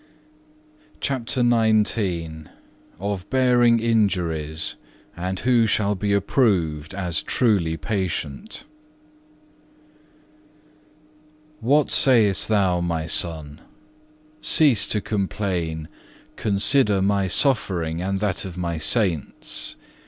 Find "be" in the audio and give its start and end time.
5.93-6.11